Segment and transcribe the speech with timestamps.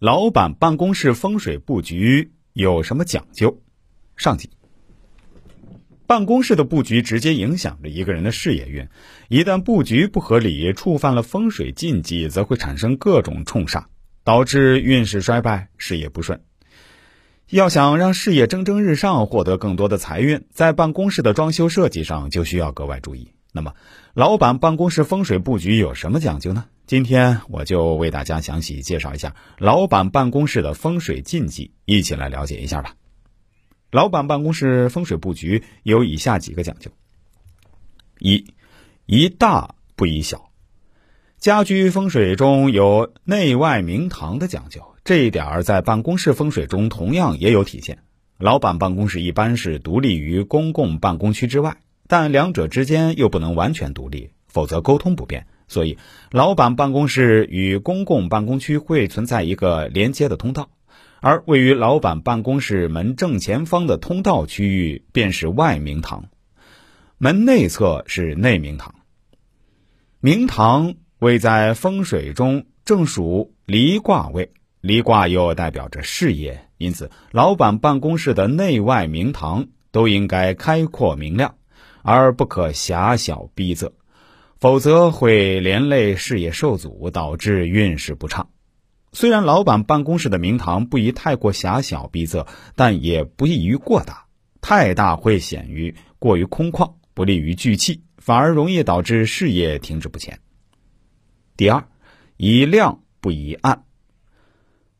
[0.00, 3.60] 老板办公室风水布局有什么讲究？
[4.16, 4.48] 上集。
[6.06, 8.88] 办公室的布局直接影响着一个人的事业运，
[9.28, 13.84] 一旦布局不合理，触犯了风水禁忌，则会产生各种冲煞，
[14.24, 16.40] 导致运势衰败，事业不顺。
[17.50, 23.32] 要想让事业蒸蒸日上，获得更多的财运，在办公室的装修设计上就需要格外注意。
[23.52, 23.74] 那么，
[24.14, 26.66] 老板办公室风水布局有什么讲究呢？
[26.86, 32.94] 今天我就为大家详细介绍一下老板办公室的风水禁忌，一起来了解一下吧。
[33.90, 36.90] 老板办公室风水布局有以下几个讲究：
[38.20, 38.44] 一，
[39.06, 40.50] 宜大不宜小。
[41.38, 47.98] 家居风水中有内外明堂的讲究，这一点儿在办公室风水中同样也有体现。
[48.38, 51.78] 老板办公室一般是独立于公共办公区之外，
[52.10, 55.46] 但两者之间又不能完全独立，否则沟通不便。
[55.68, 55.96] 所以，
[56.32, 60.70] 老板办公室与公共办公区会存在一个连接的通道。
[61.20, 66.24] 而位于老板办公室门正前方的通道区域便是外明堂，
[67.16, 68.96] 门内侧是内明堂。
[70.18, 81.54] 明堂位在风水中正属离卦位，离卦又代表着事业，因此老板办公室的内外明堂都应该开阔明亮，
[82.02, 83.92] 而不可狭小逼仄，
[84.58, 88.50] 否则会连累事业受阻，导致运势不畅。
[89.12, 94.26] 虽然老板办公室的明堂不宜太过狭小逼仄，但也不宜于过大。
[94.60, 100.38] 太大会显于过于空旷，不利于聚气，反而容易导致事业停滞不前。
[101.56, 101.88] 第二，
[102.36, 103.84] 宜亮不宜暗。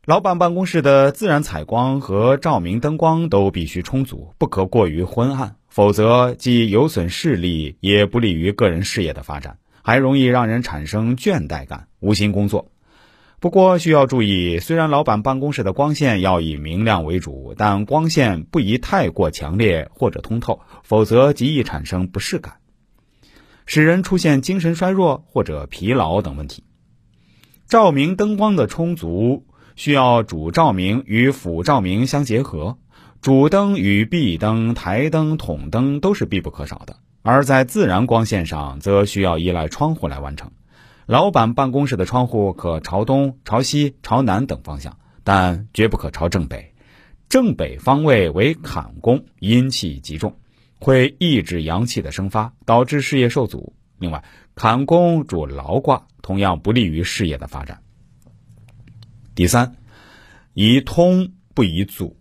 [0.03, 12.73] 老板办公室的自然采光和照明灯光都必须充足，不可过于昏暗，否则既有损视力，也不利于个人事业的发展，还容易让人产生倦怠感，无心工作。
[13.39, 22.57] 不过需要注意，虽然老板办公室的光线要以明亮为主，但光线不宜太过强烈或者通透，否则极易产生不适感，
[23.65, 26.65] 使人出现精神衰弱或者疲劳等问题。
[27.69, 29.47] 照明灯光的充足，
[29.77, 32.77] 需要主照明与辅照明相结合，
[33.21, 36.97] 主灯与壁灯、台灯、筒灯都是必不可少的。
[37.21, 40.51] 而在自然光线上，则需要依赖窗户来完成。
[41.05, 46.73] 老板办公室的窗户可朝东、朝西、朝南等方向，但绝不可朝正北。
[47.29, 50.39] 正北方位为坎宫，阴气极重，
[50.79, 53.75] 会抑制阳气的生发，导致事业受阻。
[53.99, 54.23] 另外，
[54.55, 57.83] 坎宫主劳卦，同样不利于事业的发展。
[59.35, 59.75] 第三，
[60.55, 62.17] 宜通不宜阻。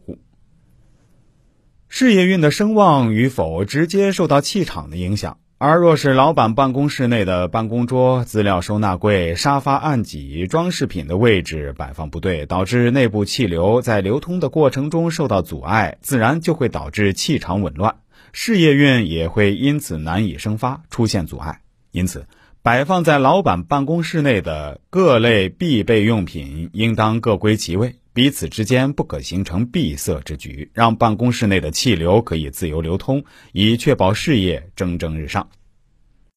[1.92, 5.38] 事业运的声望与否，直接受到气场的影响。
[5.58, 17.96] 而若是老板办公室内的办公桌、资料收纳柜、沙发、案几、装饰品的位置摆放不对，导致内部气流在流通的过程中受到阻碍，自然就会导致气场紊乱，
[18.32, 21.60] 事业运也会因此难以生发，出现阻碍。
[21.90, 22.26] 因此，
[22.62, 27.96] 摆放在老板办公室内的各类必备用品应当各归其位。
[28.12, 35.48] 彼此之间不可形成闭塞之局，让办公室内的气流可以自由流通，以确保事业蒸蒸日上。